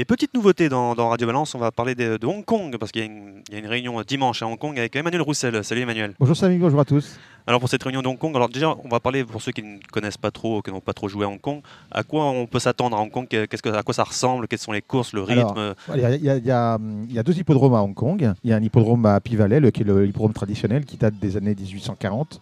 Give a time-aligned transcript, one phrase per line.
[0.00, 2.92] Et petite nouveauté dans, dans Radio Balance, on va parler de, de Hong Kong, parce
[2.92, 5.22] qu'il y, a une- il y a une réunion dimanche à Hong Kong avec Emmanuel
[5.22, 5.64] Roussel.
[5.64, 6.14] Salut Emmanuel.
[6.20, 7.18] Bonjour Samy, bonjour à tous.
[7.48, 9.62] Alors pour cette réunion de Hong Kong, alors déjà on va parler pour ceux qui
[9.64, 12.46] ne connaissent pas trop, qui n'ont pas trop joué à Hong Kong, à quoi on
[12.46, 15.12] peut s'attendre à Hong Kong, qu'est-ce que, à quoi ça ressemble, quelles sont les courses,
[15.14, 15.74] le rythme?
[15.96, 18.34] Il y, a, y y deux hippodromes à Hong Kong.
[18.44, 21.14] Il y a un hippodrome à Valley, le- qui est le hippodrome traditionnel, qui date
[21.18, 22.38] des années 1840,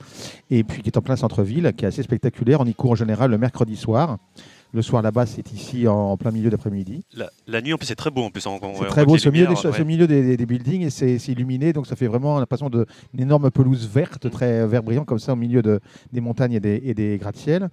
[0.50, 2.60] et puis qui est en plein centre-ville, qui est assez spectaculaire.
[2.60, 4.18] On y court en général le mercredi soir.
[4.72, 7.04] Le soir là-bas, c'est ici en, plein milieu d'après-midi.
[7.14, 8.42] La, la nuit en plus c'est très beau en plus.
[8.42, 9.84] C'est très beau, au milieu, des, lumières, ouais.
[9.84, 12.84] milieu des, des- des buildings et c'est illuminé, donc ça fait vraiment l'impression d'une
[13.18, 15.80] énorme pelouse verte, très vert brillant comme ça au milieu de,
[16.12, 17.68] des montagnes et des, et des gratte-ciel.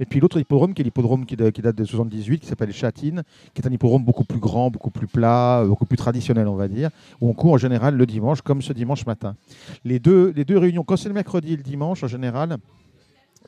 [0.00, 3.22] Et puis l'autre hippodrome, qui est l'hippodrome qui, qui date de 78, qui s'appelle Châtine,
[3.54, 6.54] qui est un hippodrome beaucoup plus grand, beaucoup plus plat, euh, beaucoup plus traditionnel, on
[6.54, 9.34] va dire, où on court en général le dimanche, comme ce dimanche matin.
[9.84, 12.56] Les deux, les deux réunions, quand c'est le mercredi et le dimanche, en général,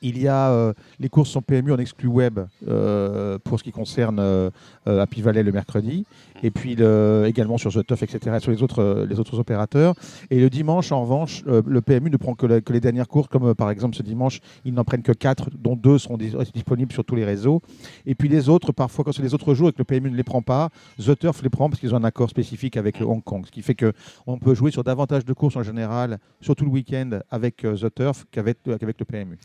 [0.03, 3.73] il y a euh, les courses en PMU en exclu web euh, pour ce qui
[3.73, 4.51] concerne euh,
[4.87, 6.07] euh, Happy Valley le mercredi,
[6.43, 9.95] et puis le- également sur The Tuff, etc., sur les autres, les autres opérateurs.
[10.31, 13.71] Et le dimanche, en revanche, le PMU ne prend que, les dernières courses, comme par
[13.71, 17.15] exemple ce dimanche, ils n'en prennent que 4, dont 2 seront dis- disponibles sur tous
[17.17, 17.61] les réseaux.
[18.07, 20.17] Et puis les autres, parfois, quand c'est les autres jours et que le PMU ne
[20.17, 23.07] les prend pas, The Turf les prend parce qu'ils ont un accord spécifique avec le
[23.07, 23.45] Hong Kong.
[23.47, 27.19] Ce qui fait qu'on peut jouer sur davantage de courses en général, surtout le week-end,
[27.31, 29.39] avec The Turf qu'avec le PMU.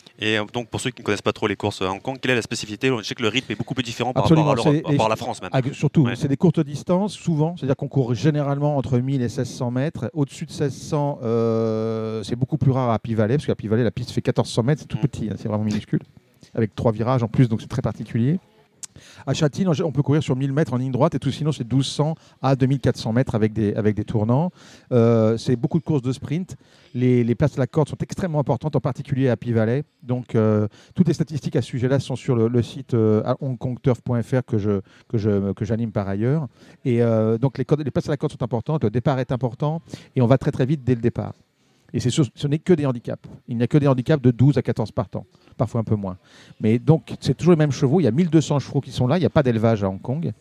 [0.53, 2.35] Donc pour ceux qui ne connaissent pas trop les courses à Hong Kong, quelle est
[2.35, 2.89] la spécificité?
[2.97, 4.81] Je sais que le rythme est beaucoup plus différent par Absolument, rapport à, l'Europe, c'est-
[4.83, 5.73] par rapport à la France même.
[5.73, 6.15] Surtout, Ouais.
[6.15, 7.55] c'est des courtes distances, souvent.
[7.57, 10.09] C'est-à-dire qu'on court généralement entre 1000 et 1600 mètres.
[10.13, 14.11] Au-dessus de 1600, euh, c'est beaucoup plus rare à Valley, parce qu'à Valley, la piste
[14.11, 15.01] fait 1400 mètres, c'est tout Mm.
[15.01, 15.99] petit, hein, c'est vraiment minuscule.
[16.53, 18.39] Avec trois virages en plus, donc c'est très particulier.
[19.25, 21.63] À Châtine, on peut courir sur 1000 mètres en ligne droite, et tout sinon, c'est
[21.63, 24.51] 1200 à 2400 mètres avec des, avec des tournants.
[24.91, 26.55] Euh, c'est beaucoup de courses de sprint.
[26.93, 29.83] Les, places à la corde sont extrêmement importantes, en particulier à Valley.
[30.01, 34.57] Donc, euh, toutes les statistiques à ce sujet-là sont sur le, site euh, hongkongturf.fr que
[34.57, 36.47] je, que je que j'anime par ailleurs.
[36.83, 39.81] Et euh, donc les, les places à la corde sont importantes, le départ est important
[40.15, 41.33] et on va très très vite dès le départ.
[41.93, 43.29] Et ce n'est que des handicaps.
[43.47, 45.25] Il n'y a que des handicaps de 12 à 14 partants,
[45.57, 46.17] parfois un peu moins.
[46.61, 47.99] Mais donc c'est toujours les mêmes chevaux.
[47.99, 49.17] Il y a 1200 chevaux qui sont là.
[49.17, 50.31] Il n'y a pas d'élevage à Hong Kong.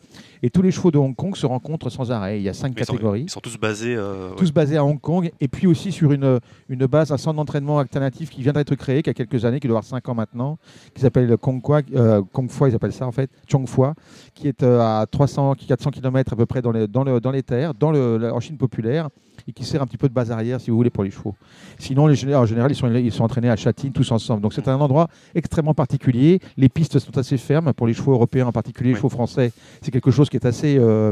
[0.43, 2.39] Et tous les chevaux de Hong Kong se rencontrent sans arrêt.
[2.39, 3.95] Il y a cinq Mais ils, sont, catégories ils sont tous basés.
[3.95, 4.51] euh, ouais.
[4.51, 6.39] basés à Hong Kong, et puis aussi sur une,
[6.69, 9.67] une base, un centre d'entraînement alternatif qui vient d'être créé, qui a quelques années, qui
[9.67, 10.57] doit avoir 5 ans maintenant,
[10.93, 13.95] qui s'appelle le Kongfua, euh, Kongfua, ils appellent ça en fait, Chongfua,
[14.35, 17.31] qui est euh, à 300, 400 km à peu près dans les, dans le, dans
[17.31, 19.09] les terres, dans le, la- en Chine populaire,
[19.47, 21.35] et qui sert un petit peu de base arrière, si vous voulez, pour les chevaux.
[21.77, 24.41] Sinon, les, en général, ils sont, ils sont entraînés à Châtine tous ensemble.
[24.41, 26.39] Donc c'est un endroit extrêmement particulier.
[26.57, 28.97] Les pistes sont assez fermes pour les chevaux européens, en particulier les Oui.
[28.99, 29.51] chevaux français.
[29.81, 31.11] C'est quelque chose qui est assez euh,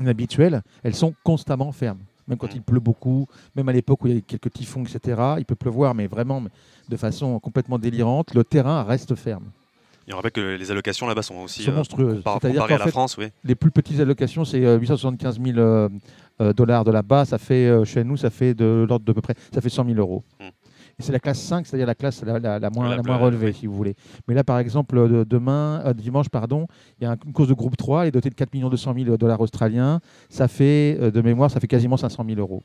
[0.00, 0.62] inhabituel.
[0.82, 1.98] Elles sont constamment fermes.
[2.26, 2.56] Même quand Mm.
[2.56, 5.54] il pleut beaucoup, même à l'époque où il y a quelques typhons, etc., il peut
[5.54, 6.42] pleuvoir, mais vraiment
[6.88, 9.44] de façon complètement délirante, le terrain reste ferme.
[10.08, 12.20] Et on rappelle que les allocations là-bas sont aussi Sont euh, monstrueuses.
[12.22, 13.16] compar- C'est-à-dire comparées à la fait, France.
[13.18, 13.26] Oui.
[13.44, 15.88] Les plus petites allocations, c'est euh, 875 000 euh,
[16.40, 17.24] euh, dollars de là-bas.
[17.26, 19.98] Ça fait, chez nous, ça fait de l'ordre de peu près, ça fait 100 000
[19.98, 20.22] euros.
[20.40, 20.44] Mm.
[20.98, 23.08] Et c'est la classe 5, c'est-à-dire la classe la, la- la moins, La la plus-
[23.10, 23.54] moins relevée, oui.
[23.54, 23.94] si vous voulez.
[24.28, 26.66] Mais là, par exemple, euh, demain, euh, dimanche, pardon,
[27.00, 28.94] il y a un- une course de groupe 3, elle est dotée de 4 200
[28.96, 30.00] 000 dollars australiens.
[30.28, 32.62] Ça fait, euh, de mémoire, ça fait quasiment 500 000 euros.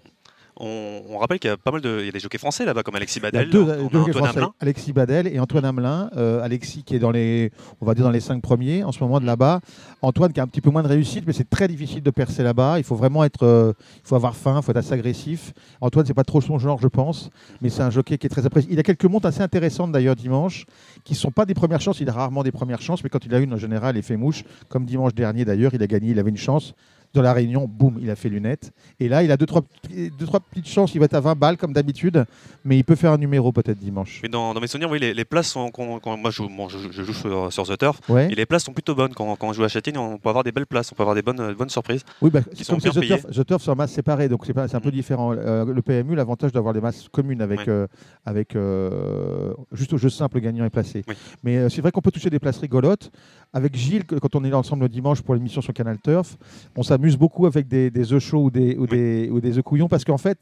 [0.59, 2.65] On, on rappelle qu'il y a pas mal de, il y a des jockeys français
[2.65, 4.41] là-bas comme Alexis Badel, deux, on deux Antoine français.
[4.59, 6.09] Alexis Badel et Antoine Hamelin.
[6.17, 9.01] Euh, Alexis qui est dans les, on va dire dans les cinq premiers en ce
[9.01, 9.61] moment de là-bas.
[10.01, 12.43] Antoine qui a un petit peu moins de réussite, mais c'est très difficile de percer
[12.43, 12.77] là-bas.
[12.77, 15.53] Il faut vraiment être, euh, il faut avoir faim, il faut être assez agressif.
[15.79, 17.29] Antoine, c'est pas trop son genre, je pense,
[17.61, 18.69] mais c'est un jockey qui est très apprécié.
[18.71, 20.65] Il a quelques montes assez intéressantes d'ailleurs dimanche,
[21.05, 22.01] qui sont pas des premières chances.
[22.01, 24.17] Il a rarement des premières chances, mais quand il a une en général, il fait
[24.17, 24.43] mouche.
[24.67, 26.73] Comme dimanche dernier d'ailleurs, il a gagné, il avait une chance.
[27.13, 28.71] Dans la réunion, boum, il a fait lunette.
[28.99, 30.93] Et là, il a deux trois, deux, trois petites chances.
[30.93, 32.23] Il va être à 20 balles comme d'habitude,
[32.63, 34.19] mais il peut faire un numéro peut-être dimanche.
[34.21, 35.71] Mais dans, dans mes souvenirs, oui, les, les places sont.
[35.71, 38.31] Quand, quand- moi, je, bon, je- je joue sur, sur The Turf, Ouais.
[38.31, 39.13] et les places sont plutôt bonnes.
[39.15, 41.15] Quand, quand on joue à Châtillon, on peut avoir des belles places, on peut avoir
[41.15, 42.03] des bonnes, bonnes surprises.
[42.21, 43.05] Oui, bah, qui comme sont bien The.
[43.23, 44.91] Turf, The Turf, c'est en masse séparée, donc c'est un peu Mm.
[44.91, 45.33] différent.
[45.33, 47.69] Euh, le PMU, l'avantage d'avoir des masses communes avec, Ouais.
[47.69, 47.87] euh,
[48.25, 51.03] avec euh, juste au jeu simple, gagnant et placé.
[51.07, 51.15] Oui.
[51.43, 53.11] Mais c'est vrai qu'on peut toucher des places rigolotes.
[53.51, 56.37] Avec Gilles, quand on est ensemble le dimanche pour l'émission sur Canal Turf,
[56.75, 59.63] on s'amuse beaucoup avec des, des œufs chauds ou des, ou des, ou des œufs
[59.63, 60.37] couillons, parce qu'en fait,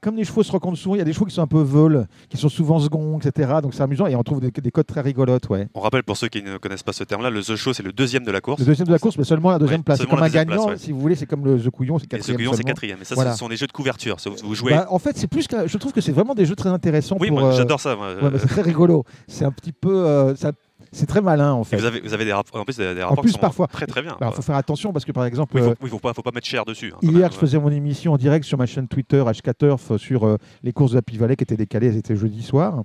[0.00, 1.60] comme les chevaux se rencontrent souvent, il y a des chevaux qui sont un peu
[1.62, 3.52] vols, qui sont souvent seconds, etc.
[3.62, 5.48] Donc c'est amusant et on trouve des, des codes très rigolotes.
[5.48, 5.68] Ouais.
[5.74, 7.92] On rappelle pour ceux qui ne connaissent pas ce terme-là, le The Show, c'est le
[7.92, 8.58] deuxième de la course.
[8.60, 10.00] Le deuxième de la course, mais seulement la deuxième Ouais, place.
[10.00, 10.76] C'est comme un gagnant, place, ouais.
[10.78, 12.38] si vous voulez, c'est comme le The Couillon, c'est Et ce quatrième.
[12.38, 12.98] Guillon, c'est quatrième.
[13.00, 13.32] Et ça, Voilà.
[13.32, 14.16] ce sont des jeux de couverture.
[14.42, 14.72] Vous jouez.
[14.72, 17.16] Bah, en fait, c'est plus que je trouve que c'est vraiment des jeux très intéressants.
[17.20, 17.96] oui, pour, moi, euh, j'adore ça.
[17.96, 19.04] ouais, mais c'est très rigolo.
[19.28, 20.50] C'est un petit peu, euh, ça-
[20.94, 21.76] c'est très malin en fait.
[21.76, 23.66] vous avez, vous avez des, rap- en plus des, rapports plus, qui sont parfois.
[23.66, 24.12] très très bien.
[24.12, 24.30] Quoi.
[24.32, 26.46] faut faire attention parce que par exemple, Oui, il euh, faut, pas, faut pas mettre
[26.46, 26.92] cher dessus.
[26.94, 27.40] hein, hier, même, je ouais.
[27.40, 30.98] faisais mon émission en direct sur ma chaîne Twitter HKTurf sur euh, les courses de
[30.98, 32.82] Happy Valley qui étaient décalées, elles étaient jeudi soir.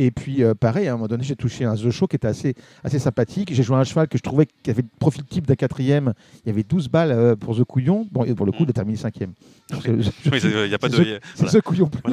[0.00, 2.28] Et puis, euh, pareil, à un moment donné, j'ai touché un The Show qui était
[2.28, 2.54] assez,
[2.84, 3.52] assez sympathique.
[3.52, 6.14] J'ai joué un cheval que je trouvais qui avait le profil type d'un quatrième.
[6.44, 8.06] Il y avait 12 balles euh, pour The Couillon.
[8.12, 9.32] Bon, et pour le coup, il a terminé cinquième.
[9.84, 10.96] Il n'y a pas de.
[10.96, 11.52] c'est voilà.
[11.52, 11.86] The Couillon.
[11.88, 12.12] plus.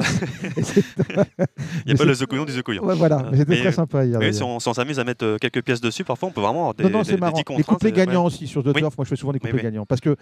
[1.86, 2.84] Il y a pas le The Couillon du The Couillon.
[2.84, 4.18] Ouais, voilà, mais c'était Mais, très sympa hier.
[4.18, 4.60] Oui, d'ailleurs.
[4.60, 6.84] si on, s'amuse à mettre euh, quelques pièces dessus, parfois on peut vraiment avoir des,
[6.84, 7.40] non, non, c'est marrant.
[7.56, 7.96] Les couplets ouais.
[7.96, 8.80] gagnants aussi sur The Oui.
[8.80, 9.62] Turf, moi je fais souvent des couplets oui.
[9.62, 9.86] gagnants.
[9.86, 10.16] Parce que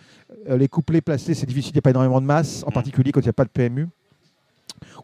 [0.48, 2.74] euh, les couplets placés, c'est difficile, il n'y a pas énormément de masse, en Mm.
[2.74, 3.88] particulier quand il n'y a pas de PMU.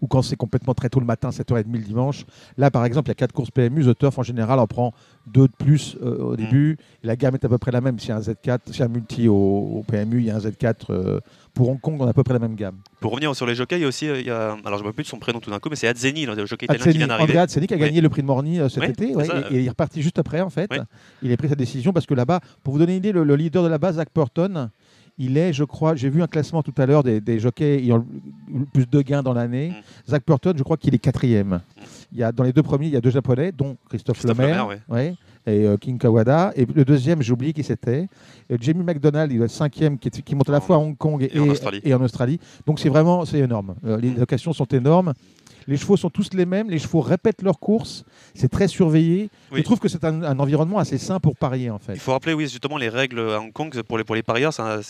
[0.02, 2.24] Ou quand c'est complètement très tôt le matin, 7h30 le dimanche.
[2.56, 3.84] Là, par exemple, il y a 4 courses PMU.
[3.84, 4.92] The Turf, en général, en prend
[5.26, 6.22] 2 de plus euh, Mm.
[6.22, 6.78] au début.
[7.04, 7.98] Et la gamme est à peu près la même.
[7.98, 10.30] S'il y a un Z4, s'il y a un multi au, au PMU, il y
[10.30, 10.74] a un Z4.
[10.90, 11.20] euh,
[11.52, 12.76] pour Hong Kong, on a à peu près la même gamme.
[13.00, 14.68] Pour revenir sur les jockeys, il y a aussi, euh, il y a, alors je
[14.68, 16.66] ne me rappelle plus de son prénom tout d'un coup, mais c'est Adzeni, le jockey
[16.66, 17.36] italien qui Atseni, vient d'arriver.
[17.38, 17.82] Atseni qui a Oui.
[17.82, 19.40] gagné le prix de Morny euh, cet Oui, été c'est ouais, ça.
[19.50, 20.68] et, et il est reparti juste après en fait.
[20.70, 20.78] Oui.
[21.22, 23.34] Il a pris sa décision parce que là-bas, pour vous donner une idée, le, le
[23.36, 24.70] leader de là-bas, Zach Burton,
[25.20, 27.98] il est, je crois, j'ai vu un classement tout à l'heure des, des jockeys ayant
[27.98, 29.68] le, plus de gains dans l'année.
[29.68, 30.10] Mm.
[30.10, 31.60] Zach Burton, je crois qu'il est quatrième.
[32.12, 34.38] Il y a, dans les deux premiers, il y a deux japonais, dont Christophe, Christophe
[34.38, 35.14] Lemaire, Lemaire, ouais,
[35.46, 36.52] et euh, King Kawada.
[36.56, 38.06] Et le deuxième, j'ai oublié qui c'était.
[38.50, 40.78] Euh, Jamie McDonald, il est le cinquième, qui, est- qui monte à la fois à
[40.78, 41.80] Hong Kong et, et en Australie.
[41.84, 42.38] et en Australie.
[42.66, 43.74] Donc c'est vraiment c'est énorme.
[43.86, 45.14] Euh, les locations sont énormes.
[45.66, 46.70] Les chevaux sont tous les mêmes.
[46.70, 48.04] Les chevaux répètent leurs courses.
[48.34, 49.28] C'est très surveillé.
[49.52, 49.58] Oui.
[49.58, 51.92] Je trouve que c'est un, un environnement assez sain pour parier en fait.
[51.92, 54.52] Il faut rappeler, oui, justement, les règles à Hong Kong pour les, pour les parieurs.
[54.54, 54.80] ça,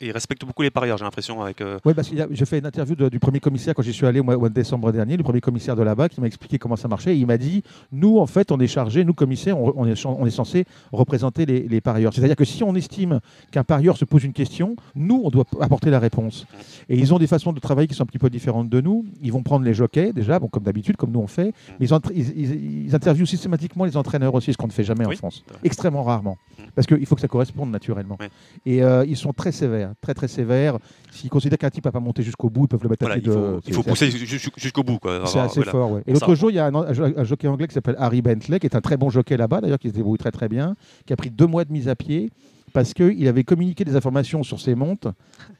[0.00, 1.42] ils respectent beaucoup les parieurs, j'ai l'impression.
[1.42, 3.92] Avec, euh, Oui, parce que j'ai fait une interview de- du premier commissaire quand j'y
[3.92, 6.49] suis allé au mois de décembre dernier, le premier commissaire de là-bas, qui m'a expliqué
[6.58, 7.14] comment ça marchait.
[7.14, 7.62] Et il m'a dit
[7.92, 11.46] Nous, en fait, on est chargé, nous, commissaires, on, on est, on est censé représenter
[11.46, 12.12] les, les parieurs.
[12.14, 13.20] C'est-à-dire que si on estime
[13.50, 16.46] qu'un parieur se pose une question, nous, on doit apporter la réponse.
[16.88, 19.04] Et ils ont des façons de travailler qui sont un petit peu différentes de nous.
[19.22, 21.52] Ils vont prendre les jockeys, déjà, bon, comme d'habitude, comme nous on fait.
[21.78, 24.84] Mais ils, entre- ils- ils- ils interviewent systématiquement les entraîneurs aussi, ce qu'on ne fait
[24.84, 25.44] jamais en France.
[25.64, 26.36] Extrêmement rarement.
[26.74, 28.16] Parce qu'il faut que ça corresponde naturellement.
[28.20, 28.26] Oui.
[28.66, 30.78] Et euh, ils sont très sévères, très très sévères.
[31.10, 33.18] S'ils considèrent qu'un type n'a pas monté jusqu'au bout, ils peuvent le mettre voilà, à
[33.18, 33.36] il pied de.
[33.36, 34.98] faut, il faut pousser ju- ju- jusqu'au bout.
[34.98, 35.22] quoi.
[35.26, 35.70] c'est assez voilà.
[35.72, 36.02] fort, ouais.
[36.06, 38.74] Et l'autre jour, il y a un, jockey anglais qui s'appelle Harry Bentley, qui est
[38.74, 40.74] un très bon jockey là-bas, d'ailleurs, qui se débrouille très très bien,
[41.06, 42.30] qui a pris deux mois de mise à pied
[42.72, 45.08] parce qu'il avait communiqué des informations sur ses montes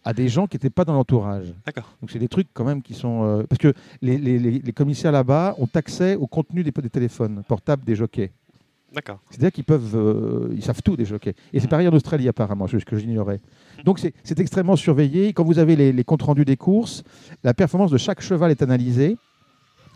[0.05, 1.53] à des gens qui n'étaient pas dans l'entourage.
[1.67, 1.93] D'accord.
[2.01, 3.25] Donc c'est des trucs quand même qui sont...
[3.25, 7.43] euh, Parce que les, les- les- commissaires là-bas ont accès au contenu des, des téléphones
[7.49, 8.31] portables des jockeys.
[8.95, 9.19] D'accord.
[9.31, 11.35] C'est-à-dire qu'ils peuvent, euh, ils savent tout des jockeys.
[11.53, 13.41] Et c'est pareil en Australie apparemment, ce que j'ignorais.
[13.85, 15.33] Donc c'est c'est extrêmement surveillé.
[15.33, 17.03] Quand vous avez les, les comptes rendus des courses,
[17.43, 19.17] la performance de chaque cheval est analysée.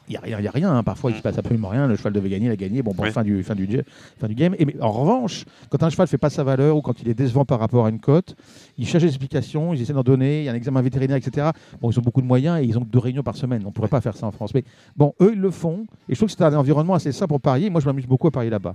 [0.08, 0.70] Il n'y a a rien.
[0.76, 0.82] hein.
[0.82, 1.86] Parfois, il ne se passe absolument rien.
[1.86, 2.82] Le cheval devait gagner, il a gagné.
[2.82, 3.10] Bon, bon Oui.
[3.10, 3.80] fin, du, fin, du, j-
[4.20, 4.54] fin du game.
[4.58, 7.08] Et, mais en revanche, quand un cheval ne fait pas sa valeur ou quand il
[7.08, 8.36] est décevant par rapport à une cote,
[8.76, 10.40] ils cherchent des explications, ils essaient d'en donner.
[10.40, 11.48] Il y a un examen vétérinaire, etc.
[11.80, 13.62] Bon, ils ont beaucoup de moyens et ils ont deux réunions par semaine.
[13.64, 14.52] On ne pourrait pas faire ça en France.
[14.54, 14.64] Mais
[14.94, 15.86] bon, eux, ils le font.
[16.08, 17.70] Et je trouve que c'est un environnement assez simple pour parier.
[17.70, 18.74] Moi, je m'amuse beaucoup à parier là-bas.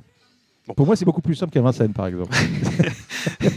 [0.67, 0.73] Bon.
[0.73, 2.35] Pour moi, c'est beaucoup plus simple qu'à Vincennes, par exemple.
[3.41, 3.49] Mais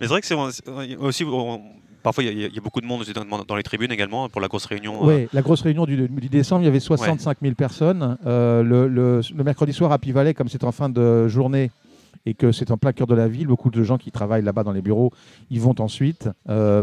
[0.00, 1.24] c'est vrai que c'est c'est- aussi.
[1.24, 1.60] on-
[2.02, 3.04] Parfois, il y, a- il y a beaucoup de monde
[3.46, 5.08] dans, les tribunes également pour la grosse réunion.
[5.08, 8.16] euh, Oui, la grosse réunion du, du décembre, il y avait 65 000 personnes.
[8.26, 11.70] Euh, le, le- le mercredi soir à Pivalet, comme c'est en fin de journée
[12.28, 14.64] et que c'est en plein cœur de la ville, beaucoup de gens qui travaillent là-bas
[14.64, 15.10] dans les bureaux,
[15.50, 16.28] ils vont ensuite.
[16.48, 16.82] Euh,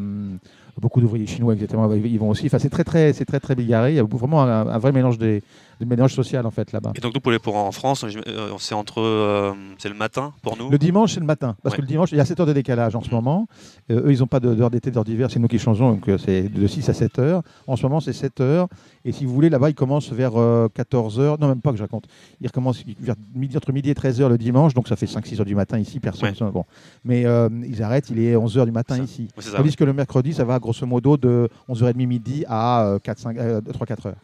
[0.82, 1.82] beaucoup d'ouvriers chinois, etc.
[2.04, 2.48] Ils vont aussi.
[2.48, 3.94] Enfin, c'est très, très, c'est très, très bigarré.
[3.94, 5.42] Il y a vraiment un, un vrai mélange des,
[5.80, 6.92] de mélange social en fait là-bas.
[6.96, 10.34] Et donc nous pour les pour en France, euh, c'est entre euh, c'est le matin
[10.42, 10.70] pour nous?
[10.70, 11.56] Le dimanche, c'est le matin.
[11.64, 11.78] Parce Ouais.
[11.78, 13.48] que le dimanche, il y a 7 heures de décalage en ce moment.
[13.90, 15.30] Euh, eux, ils n'ont pas d'heure d'été, d'heure d'hiver.
[15.32, 15.92] C'est nous qui changeons.
[15.94, 17.42] Donc, c'est de 6 à 7 heures.
[17.68, 18.68] En ce moment, c'est 7 heures.
[19.06, 20.34] Et si vous voulez, là-bas, ils commencent vers
[20.74, 21.40] 14 heures.
[21.40, 22.06] Non, même pas que je raconte.
[22.42, 24.74] Ils recommencent vers midi, entre midi et 13 heures le dimanche.
[24.74, 26.00] Donc, ça fait 5-6 heures du matin ici.
[26.00, 26.34] Personne.
[26.42, 26.52] Ouais.
[26.52, 26.66] Bon.
[27.04, 28.10] Mais euh, ils arrêtent.
[28.10, 29.04] Il est 11 heures du matin Ça.
[29.04, 29.28] ici.
[29.38, 29.76] C'est ça, Tandis ouais.
[29.76, 34.16] que le mercredi, ça va grosso modo de 11h30 midi à euh, 3-4 heures.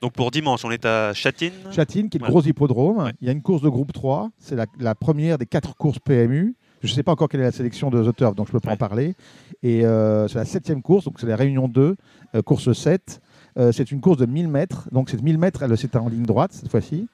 [0.00, 1.52] Donc pour dimanche, on est à Châtine.
[1.70, 2.40] Châtine, qui est le Voilà.
[2.40, 3.12] gros hippodrome.
[3.20, 4.30] Il y a une course de groupe 3.
[4.38, 6.54] C'est la, la première des quatre courses PMU.
[6.82, 8.58] Je ne sais pas encore quelle est la sélection de The Turf, donc je ne
[8.58, 8.74] peux pas Ouais.
[8.74, 9.14] en parler.
[9.62, 11.94] Et euh, c'est la septième course, donc c'est la Réunion 2,
[12.34, 13.20] euh, course 7.
[13.58, 14.88] Euh, c'est une course de 1000 mètres.
[14.90, 17.06] Donc cette 1000 mètres, elle, c'est en ligne droite cette fois-ci.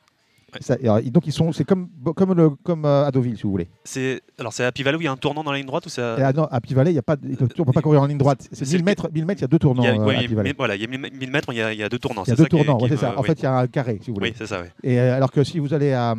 [0.55, 0.61] Ouais.
[0.63, 3.43] Ça- et alors, donc ils sont, c'est comme, comme, le, comme euh, à Deauville, si
[3.43, 3.69] vous voulez.
[3.85, 5.85] C'est alors c'est à Pivalet où il y a un tournant dans la ligne droite
[5.87, 7.83] ou c'est à- à, non, à Pivalet, il y a pas, on ne peut pas
[7.83, 8.49] courir en ligne droite.
[8.53, 9.95] C'est C'est 1000 le- mètres, 1000 mètres, il y a deux tournants il y a,
[10.01, 11.83] euh, ouais, à a- voilà, il y a 1000 mètres, il y a, il y
[11.83, 12.23] a deux tournants.
[12.27, 13.19] Il y a deux tournants, ouais, c'est ça.
[13.19, 14.31] En fait, il y a un carré, si vous voulez.
[14.31, 14.69] oui, c'est ça, oui.
[14.83, 16.15] Et euh, alors que si vous allez à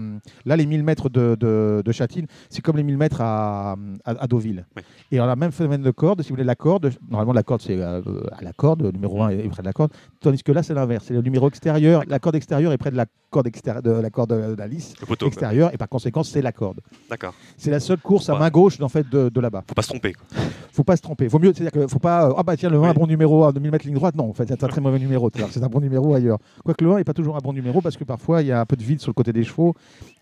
[0.45, 3.71] là les 1000 mètres de, de, de Châtine, c'est comme les 1000 mètres à,
[4.05, 4.65] à, à Deauville.
[4.75, 4.83] Oui.
[5.11, 7.61] Et alors, le même phénomène de corde, si vous voulez la corde, normalement la corde
[7.61, 8.01] c'est euh,
[8.37, 9.91] à la corde, numéro 1 est près de la corde,
[10.21, 12.97] tandis que là c'est l'inverse, c'est le numéro extérieur, la corde extérieure est près de
[12.97, 15.25] la corde extérieure de la corde de la lisse Le poteau.
[15.25, 15.27] quoi.
[15.29, 16.79] extérieure et par conséquent c'est la corde.
[17.09, 17.33] D'accord.
[17.57, 18.39] C'est la seule course à Ouais.
[18.39, 19.63] main gauche en fait de, de là-bas.
[19.67, 20.13] Faut pas se tromper.
[20.13, 20.25] quoi.
[20.71, 21.27] Faut pas se tromper.
[21.27, 22.87] Vaut mieux, c'est-à-dire que faut pas euh, ah bah tiens le 1 Oui.
[22.89, 24.15] un bon numéro à 2000 mètres ligne droite.
[24.15, 25.29] Non, en fait c'est un très mauvais numéro.
[25.51, 26.39] C'est un bon numéro ailleurs.
[26.63, 28.59] Quoique le 1 n'est pas toujours un bon numéro parce que parfois il y a
[28.61, 29.73] un peu de vide sur le côté des chevaux.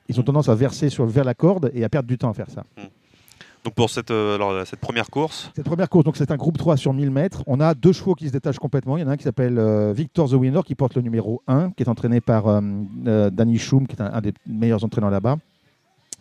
[0.10, 2.34] Ils ont tendance à verser sur, vers la corde et à perdre du temps à
[2.34, 2.63] faire ça.
[3.67, 6.77] Donc pour cette, euh, alors, cette première course, Cette première course, c'est un groupe 3
[6.77, 7.43] sur 1000 mètres.
[7.47, 8.95] On a deux chevaux qui se détachent complètement.
[8.95, 11.41] Il y en a un qui s'appelle euh, Victor the Winner, qui porte le numéro
[11.47, 12.62] 1, qui est entraîné par euh,
[13.07, 15.36] euh, Danny Schum, qui est un, un des meilleurs entraîneurs là-bas,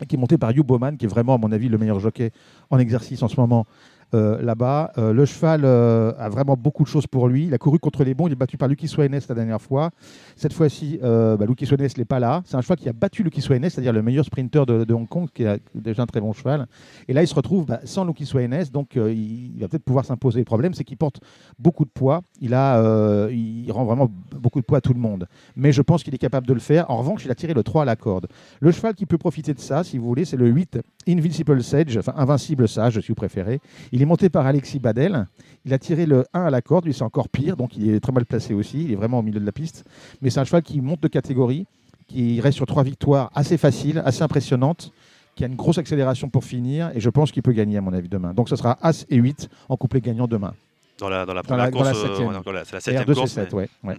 [0.01, 2.01] et qui est monté par Hugh Bowman, qui est vraiment, à mon avis, le meilleur
[2.01, 2.33] jockey
[2.69, 3.65] en exercice en ce moment
[4.13, 4.93] euh, là-bas.
[4.97, 7.47] Euh, le cheval euh, a vraiment beaucoup de choses pour lui.
[7.47, 8.27] Il a couru contre les bons.
[8.27, 9.91] Il est battu par Lucky Swaines la dernière fois.
[10.35, 12.41] Cette fois-ci, bah, Lucky Swaines n'est pas là.
[12.45, 15.27] C'est un cheval qui a battu Lucky Swaines, c'est-à-dire le meilleur sprinter de, Hong Kong,
[15.33, 16.67] qui est déjà un très bon cheval.
[17.07, 20.39] Et là, il se retrouve bah, sans Lucky Swaines, donc il, va peut-être pouvoir s'imposer.
[20.39, 21.19] Le problème, c'est qu'il porte
[21.59, 22.21] beaucoup de poids.
[22.39, 25.27] Il, il rend vraiment beaucoup de poids à tout le monde.
[25.55, 26.89] Mais je pense qu'il est capable de le faire.
[26.89, 28.27] En revanche, il a tiré le 3 à la corde.
[28.59, 31.97] Le cheval qui peut profiter de ça, si vous voulez, c'est le 8 Invincible Sage,
[31.97, 33.59] enfin Invincible Sage, si vous préférez.
[34.01, 35.27] Est monté par Alexis Badel.
[35.65, 37.99] Il a tiré le 1 à la corde, lui c'est encore pire, donc il est
[37.99, 38.83] très mal placé aussi.
[38.85, 39.85] Il est vraiment au milieu de la piste.
[40.21, 41.65] Mais c'est un cheval qui monte de catégorie,
[42.07, 44.91] qui reste sur trois victoires assez faciles, assez impressionnantes,
[45.35, 46.91] qui a une grosse accélération pour finir.
[46.95, 48.33] Et je pense qu'il peut gagner, à mon avis, demain.
[48.33, 50.53] Donc ce sera As et 8 en couplet gagnant demain.
[50.99, 52.27] dans la, dans la Dans première la- dans la course, euh, septième.
[52.29, 53.31] ouais, donc voilà, c'est la septième R2, course.
[53.31, 53.97] c'est 7, mais- ouais, ouais.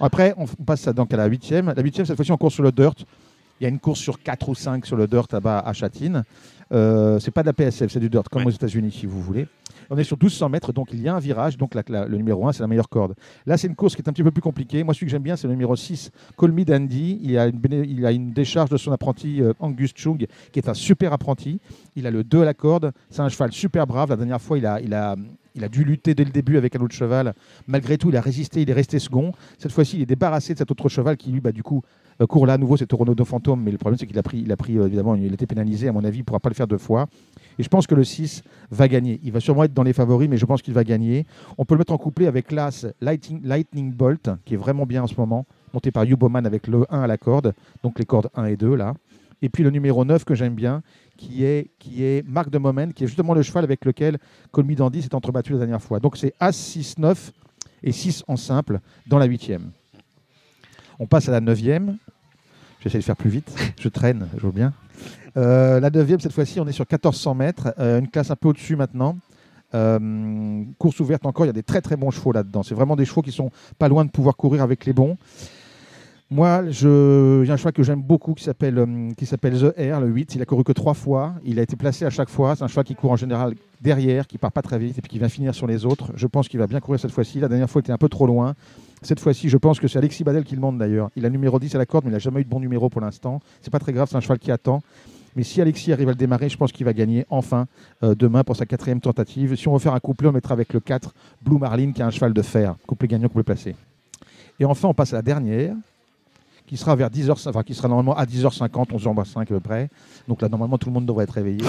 [0.00, 1.72] Après, on, passe donc à la huitième.
[1.76, 2.94] La huitième, cette fois-ci, on court sur le dirt.
[3.60, 6.22] Il y a une course sur 4 ou 5 sur le dirt là-bas à Châtine.
[6.70, 8.48] Euh, c'est pas de la PSF, c'est du dirt, comme Ouais.
[8.48, 9.46] aux États-Unis, si vous voulez.
[9.90, 11.56] On est sur 1200 mètres, donc il y a un virage.
[11.56, 13.14] Donc la- la- le numéro 1, c'est la meilleure corde.
[13.46, 14.84] Là, c'est une course qui est un petit peu plus compliquée.
[14.84, 17.18] Moi, celui que j'aime bien, c'est le numéro 6, Call Me Dandy.
[17.22, 20.68] Il a une, il a une décharge de son apprenti euh, Angus Chung, qui est
[20.68, 21.58] un super apprenti.
[21.96, 22.92] Il a le 2 à la corde.
[23.08, 24.10] C'est un cheval super brave.
[24.10, 25.16] La dernière fois, il a, il a,
[25.58, 27.34] il a dû lutter dès le début avec un autre cheval.
[27.66, 29.32] Malgré tout, il a résisté, il est resté second.
[29.58, 31.82] Cette fois-ci, il est débarrassé de cet autre cheval qui, lui, bah, du coup,
[32.20, 33.62] euh, court là à nouveau, c'est Toronodo Fantôme.
[33.62, 35.46] Mais le problème, c'est qu'il a pris, il a pris euh, évidemment, il a été
[35.46, 35.88] pénalisé.
[35.88, 37.08] À mon avis, il ne pourra pas le faire deux fois.
[37.58, 39.20] Et je pense que le 6 va gagner.
[39.24, 41.26] Il va sûrement être dans les favoris, mais je pense qu'il va gagner.
[41.58, 45.02] On peut le mettre en couplet avec l'As Lightning, Lightning Bolt, qui est vraiment bien
[45.02, 48.04] en ce moment, monté par Hugh Bowman avec le 1 à la corde, donc les
[48.04, 48.94] cordes 1 et 2 là.
[49.42, 50.82] Et puis le numéro 9 que j'aime bien,
[51.16, 54.18] qui est, qui est Marc de Moment, qui est justement le cheval avec lequel
[54.50, 56.00] Colmy Dandy s'est entrebattu la dernière fois.
[56.00, 57.32] Donc c'est As 6, 9
[57.82, 59.70] et 6 en simple dans la huitième.
[60.98, 61.96] On passe à la neuvième.
[62.80, 63.54] J'essaie de faire plus vite.
[63.80, 64.72] Je traîne, je veux bien.
[65.36, 68.48] Euh, la neuvième, cette fois-ci, on est sur 1400 mètres, euh, une classe un peu
[68.48, 69.16] au-dessus maintenant.
[69.74, 72.62] Euh, course ouverte encore, il y a des très très bons chevaux là-dedans.
[72.62, 75.16] C'est vraiment des chevaux qui sont pas loin de pouvoir courir avec les bons.
[76.30, 77.50] Moi, je...
[77.50, 80.34] un cheval que j'aime beaucoup qui s'appelle euh, The Air, le 8.
[80.34, 81.32] Il a couru que trois fois.
[81.42, 82.54] Il a été placé à chaque fois.
[82.54, 85.08] C'est un cheval qui court en général derrière, qui part pas très vite et puis
[85.08, 86.12] qui vient finir sur les autres.
[86.16, 87.40] Je pense qu'il va bien courir cette fois-ci.
[87.40, 88.54] La dernière fois, il était un peu trop loin.
[89.00, 91.08] Cette fois-ci, je pense que c'est Alexis Badel qui le monte d'ailleurs.
[91.16, 92.90] Il a numéro 10 à la corde, mais il n'a jamais eu de bon numéro
[92.90, 93.40] pour l'instant.
[93.62, 94.82] C'est pas très grave, c'est un cheval qui attend.
[95.34, 97.66] Mais si Alexis arrive à le démarrer, je pense qu'il va gagner enfin
[98.02, 99.54] euh, demain pour sa quatrième tentative.
[99.54, 102.06] Si on veut faire un couplet, on mettra avec le 4 Blue Marlin qui a
[102.06, 102.74] un cheval de fer.
[102.86, 103.74] Couplet gagnant, couplet placé.
[104.60, 105.74] Et enfin, on passe à la dernière
[106.68, 109.88] qui sera vers 10h, enfin qui sera normalement à 10h50, 11h05 à peu près.
[110.28, 111.64] Donc là, normalement, tout le monde devrait être réveillé.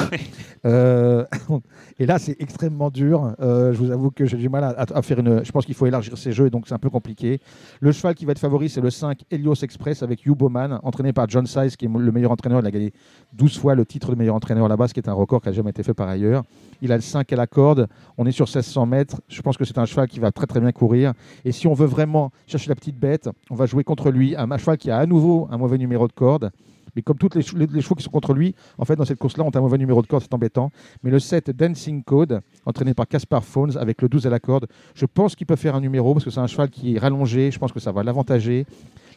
[0.66, 1.26] Euh,
[2.00, 3.34] et là, c'est extrêmement dur.
[3.40, 5.44] Euh, je vous avoue que j'ai du mal à, à faire une.
[5.44, 7.40] Je pense qu'il faut élargir ces jeux, et donc c'est un peu compliqué.
[7.80, 11.14] Le cheval qui va être favori, c'est le 5 Helios Express avec Hugh Bowman, entraîné
[11.14, 12.60] par John Size, qui est le meilleur entraîneur.
[12.60, 12.92] Il a gagné
[13.34, 15.54] 12 fois le titre de meilleur entraîneur là-bas, ce qui est un record qui n'a
[15.54, 16.44] jamais été fait par ailleurs.
[16.82, 17.88] Il a le 5 à la corde.
[18.18, 19.22] On est sur 1600 mètres.
[19.30, 21.14] Je pense que c'est un cheval qui va très très bien courir.
[21.46, 24.36] Et si on veut vraiment chercher la petite bête, on va jouer contre lui.
[24.36, 26.52] Un cheval qui a à nouveau un mauvais numéro de corde.
[26.96, 29.52] Mais comme tous les, chevaux qui sont contre lui, en fait, dans cette course-là, ont
[29.54, 30.72] un mauvais numéro de corde, c'est embêtant.
[31.04, 34.68] Mais le 7 Dancing Code, entraîné par Caspar Fawns, avec le 12 à la corde,
[34.96, 37.52] je pense qu'il peut faire un numéro parce que c'est un cheval qui est rallongé.
[37.52, 38.66] Je pense que ça va l'avantager.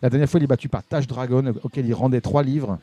[0.03, 2.79] La dernière fois, il est battu par Tash Dragon, auquel il rendait trois livres.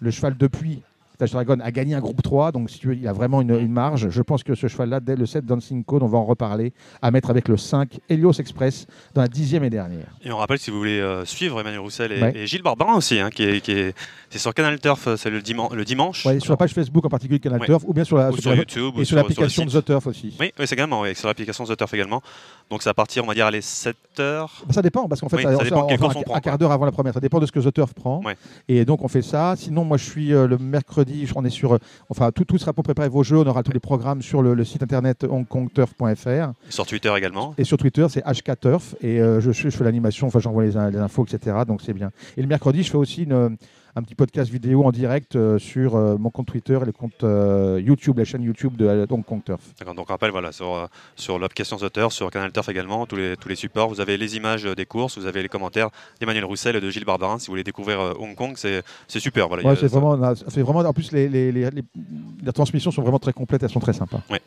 [0.00, 0.82] Le cheval depuis
[1.16, 3.58] Tash Dragon a gagné un groupe 3, donc si tu veux, il a vraiment une,
[3.58, 4.08] une, marge.
[4.10, 7.10] Je pense que ce cheval-là, dès le 7 Dancing Code, on va en reparler, à
[7.10, 10.06] mettre avec le 5 Helios Express dans la dixième et dernière.
[10.22, 12.36] Et on rappelle, si vous voulez euh, suivre Emmanuel Roussel et, ouais.
[12.36, 13.94] et Gilles Barbarin aussi, hein, qui est, qui est
[14.30, 16.26] c'est sur Canal Turf, c'est le, diman le dimanche.
[16.26, 17.66] Ouais, sur la page Facebook en particulier Canal ouais.
[17.66, 20.34] Turf, ou bien sur, la, ou sur, YouTube, et sur l'application de The Turf aussi.
[20.40, 22.22] Oui, oui c'est également, oui, sur l'application The Turf également.
[22.68, 24.64] Donc ça va partir, on va dire, à les 7 heures.
[24.66, 26.34] Bah, ça dépend, parce qu'en fait, oui, ça, ça dépend on, on, on un, prend,
[26.34, 27.14] un, quart d'heure avant la première.
[27.14, 28.20] Ça dépend de ce que The Turf prend.
[28.68, 29.54] Et donc on fait ça.
[29.56, 31.78] Sinon, moi je suis euh, le mercredi, on est sur.
[32.08, 33.38] Enfin, tout, tout, sera pour préparer vos jeux.
[33.38, 36.52] On aura tous les programmes sur le, le site internet hongkongturf.fr.
[36.68, 37.54] Sur Twitter également.
[37.58, 38.94] Et sur Twitter, c'est HKTurf.
[39.00, 41.58] Et euh, je, je, fais l'animation, enfin j'envoie les, les, infos, etc.
[41.66, 42.10] Donc c'est bien.
[42.36, 43.56] Et le mercredi, je fais aussi une,
[43.96, 47.24] un petit podcast vidéo en direct euh, sur euh, mon compte Twitter et le compte
[47.24, 49.62] euh, YouTube, la chaîne YouTube de Hong Kong Turf.
[49.96, 53.48] Donc rappel, voilà, sur, sur l'application The Turf, sur Canal Turf également, tous les, tous
[53.48, 55.88] les supports, vous avez les images des courses, vous avez les commentaires
[56.20, 57.38] d'Emmanuel Roussel et de Gilles Barbarin.
[57.38, 58.82] Si vous voulez découvrir Hong Kong, c'est
[59.18, 59.48] super.
[59.48, 63.32] Voilà, ouais, c'est vraiment, vraiment, en plus, les, les, les, les, transmissions sont vraiment très
[63.32, 64.20] complètes, elles sont très sympas.
[64.30, 64.42] Ouais.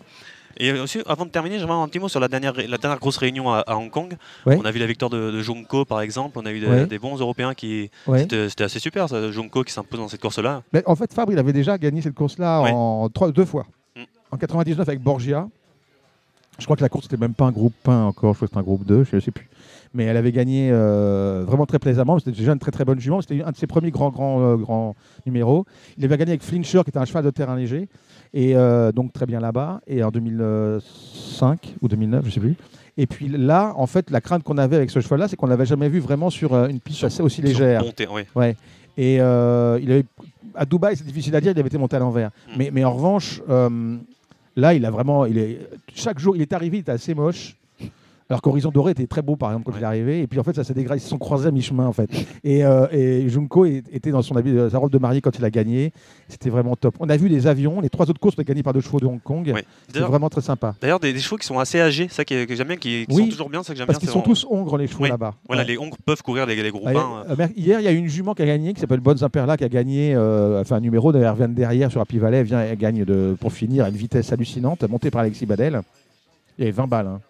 [0.59, 3.17] Et aussi, avant de terminer, j'aimerais un petit mot sur la dernière, la dernière grosse
[3.17, 4.15] réunion à, à Hong Kong.
[4.45, 4.57] Ouais.
[4.57, 6.37] On a vu la victoire de, de Junko, par exemple.
[6.37, 6.85] On a eu des, ouais.
[6.85, 7.89] des bons Européens qui.
[8.07, 8.27] Ouais.
[8.29, 10.63] C'était assez super, ça, Junko qui s'impose dans cette course-là.
[10.73, 13.65] Mais en fait, Fabre, il avait déjà gagné cette course-là en trois, deux fois.
[13.95, 14.03] Mm.
[14.31, 15.47] en 99 avec Borgia.
[16.59, 18.51] Je crois que la course n'était même pas un groupe 1 encore, je crois que
[18.51, 19.48] c'était un groupe 2, je ne sais plus.
[19.93, 22.19] Mais elle avait gagné euh, vraiment très plaisamment.
[22.19, 23.21] C'était déjà une très très bonne jument.
[23.21, 25.65] C'était un de ses premiers grands grands euh, grands numéros.
[25.97, 27.87] Il avait gagné avec Flincher, qui était un cheval de terrain léger,
[28.33, 29.81] et euh, donc très bien là-bas.
[29.87, 32.55] Et en 2005 ou 2009, je ne sais plus.
[32.97, 35.65] Et puis là, en fait, la crainte qu'on avait avec ce cheval-là, c'est qu'on l'avait
[35.65, 37.83] jamais vu vraiment sur une piste assez aussi légère.
[37.83, 38.21] Monté, oui.
[38.35, 38.55] Ouais.
[38.97, 40.05] Et il avait,
[40.53, 42.29] à Dubaï, c'est difficile à dire, il avait été monté à l'envers.
[42.29, 42.51] Mm.
[42.57, 43.41] Mais, mais en revanche,
[44.55, 45.25] là, il a vraiment.
[45.25, 45.59] Il est,
[45.95, 47.55] chaque jour, il est arrivé, il était assez moche.
[48.31, 50.21] Alors qu'Horizon Doré était très beau, par exemple, quand il est arrivé.
[50.21, 50.99] Et puis en fait, ça s'est dégradé.
[50.99, 52.11] Ils se sont croisés à mi-chemin, en fait.
[52.43, 55.43] Et, euh, et Junko était dans son habit, euh, sa robe de mariée quand il
[55.43, 55.91] a gagné.
[56.27, 56.93] C'était vraiment top.
[56.99, 57.81] On a vu les avions.
[57.81, 59.47] Les trois autres courses ont été gagnées par deux chevaux de Hong Kong.
[59.47, 59.63] Ouais.
[59.87, 60.75] C'était D'ailleurs, vraiment très sympa.
[60.79, 63.15] d'ailleurs, des, des chevaux qui sont assez âgés, ça qui que j'aime bien, qui, qui
[63.15, 64.85] Oui, sont toujours bien, ça que j'aime Parce qu'ils c'est sont vraiment- tous hongres, les
[64.85, 65.09] chevaux Oui.
[65.09, 65.33] là-bas.
[65.47, 65.67] Voilà, Ouais.
[65.67, 66.91] les hongres peuvent courir les, les groupes Ah,
[67.27, 67.31] 1.
[67.31, 69.57] euh, mer- hier, il y a une jument qui a gagné, qui s'appelle Bonne Imperla,
[69.57, 72.37] qui a gagné, euh, enfin un numéro, d'ailleurs, elle vient de derrière sur Happy Valley,
[72.37, 75.81] elle, vient, elle gagne de, pour finir à une vitesse hallucinante, montée par Alexis Badel.
[76.59, 77.07] Il y avait 20 balles.
[77.07, 77.21] hein.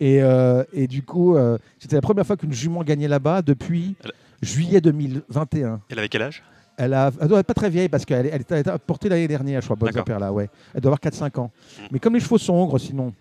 [0.00, 3.94] Et, euh, et du coup, euh, c'était la première fois qu'une jument gagnait là-bas depuis
[4.04, 4.10] Elle-
[4.42, 5.80] juillet 2021.
[5.88, 6.42] Elle avait quel âge?
[6.76, 9.08] Elle, a, elle doit être pas très vieille parce qu'elle elle était, elle était portée
[9.08, 9.96] l'année dernière, je crois, Bonne.
[9.96, 10.48] Imperla, ouais.
[10.74, 11.50] Elle doit avoir 4-5 ans.
[11.54, 11.82] Mm.
[11.92, 13.12] Mais comme les chevaux sont hongres, sinon.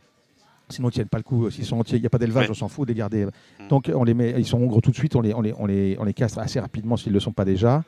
[0.70, 1.51] Sinon, ils tiennent pas le coup.
[1.51, 2.51] S'ils sont entiers, il n'y a pas d'élevage, Ouais.
[2.51, 3.25] on s'en fout de les garder.
[3.25, 3.68] Mm.
[3.68, 5.65] Donc, on les met, ils sont hongres tout de suite, on les, on les, on
[5.65, 7.84] les, on les castre assez rapidement s'ils ne le sont pas déjà.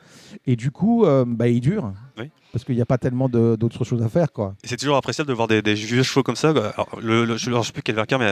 [0.46, 1.94] Et du coup, euh, bah, ils durent.
[2.18, 2.30] Oui.
[2.52, 4.30] Parce qu'il n'y a pas tellement d'autres choses à faire.
[4.32, 4.54] Quoi.
[4.62, 6.50] Et C'est toujours appréciable de voir des, des vieux chevaux comme ça.
[6.50, 8.30] Alors, le, le- je ne sais plus quel vainqueur, mais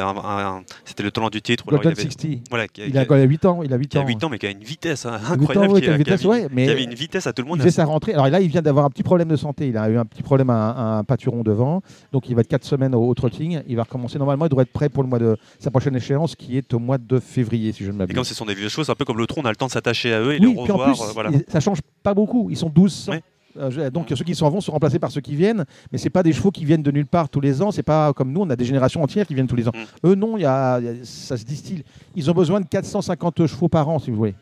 [0.84, 1.64] c'était le talent du titre.
[1.68, 2.26] alors, il avait- 60.
[2.48, 3.62] voilà, qui, Il qui- a, il a 8 ans.
[3.64, 4.06] Il a 8 qui a ans.
[4.06, 5.72] 8 ans, mais qui a une vitesse hein, ans, incroyable.
[5.74, 7.32] ouais, qui, qui a a- qui a vitesse, ouais, mais- qui avait une vitesse à
[7.32, 7.58] tout le Il monde.
[7.58, 8.12] faisait sa rentrée.
[8.14, 9.66] Alors là, il vient d'avoir un petit problème de santé.
[9.68, 11.82] Il a eu un petit problème à un, un pâturon devant.
[12.12, 13.62] Donc il va être 4 semaines au, au trotting.
[13.66, 14.18] Il va recommencer.
[14.18, 16.78] Normalement, il devrait être prêt pour le mois de sa prochaine échéance qui est au
[16.78, 18.14] mois de février, si je ne Et m'abuse.
[18.14, 19.56] comme ce sont des vieux chevaux, c'est un peu comme le tronc, on a le
[19.56, 20.92] temps de s'attacher à eux et Oui, les revoir.
[20.92, 21.30] plus, euh, voilà.
[21.48, 22.48] ça change pas beaucoup.
[22.50, 23.08] Ils sont 12.
[23.10, 23.20] Ouais.
[23.58, 26.22] Euh, donc ceux qui s'en vont sont remplacés par ceux qui viennent, mais c'est pas
[26.22, 27.70] des chevaux qui viennent de nulle part tous les ans.
[27.70, 29.72] C'est pas comme nous, on a des générations entières qui viennent tous les ans.
[30.02, 30.08] Mm.
[30.08, 31.84] Eux non, y a, y a- ça se distille.
[32.16, 34.34] Ils ont besoin de 450 chevaux par an, si vous voulez.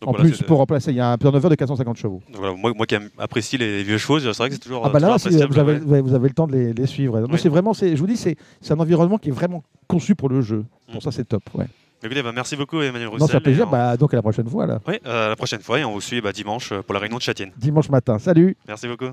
[0.00, 2.20] Donc en voilà, plus, pour remplacer, il y a un turnover de 450 chevaux.
[2.28, 4.82] donc voilà, moi, moi qui apprécie les vieux chevaux, c'est vrai que c'est toujours.
[4.86, 5.84] Ah bah là, toujours appréciable, vous, avez, ouais.
[5.84, 7.20] ouais, vous avez le temps de les, les suivre.
[7.20, 7.36] Ouais.
[7.38, 10.40] c'est vraiment, je vous dis, c'est c'est un environnement qui est vraiment conçu pour le
[10.40, 10.64] jeu.
[10.86, 11.00] Pour Mm.
[11.00, 11.42] ça, c'est top.
[11.54, 11.66] Ouais.
[12.02, 13.20] Écoutez, bah, merci beaucoup Emmanuel Roussel.
[13.22, 13.66] Non, ça plaisir.
[13.66, 14.78] on- Bah, donc à la prochaine fois, là.
[14.86, 17.00] Oui, euh, à la prochaine fois et on vous suit bah, dimanche euh, pour la
[17.00, 17.50] réunion de Châtienne.
[17.56, 18.18] dimanche matin.
[18.18, 18.56] Salut.
[18.68, 19.10] Merci beaucoup.